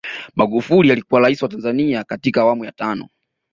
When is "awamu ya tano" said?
2.41-3.09